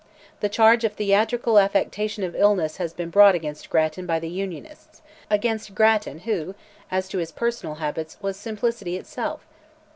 [0.39, 5.75] The charge of theatrical affectation of illness has been brought against Grattan by the Unionists,—against
[5.75, 6.55] Grattan who,
[6.89, 9.45] as to his personal habits, was simplicity itself!